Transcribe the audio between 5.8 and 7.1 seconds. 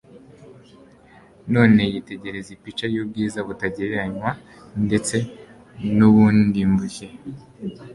n’ubundimbuke.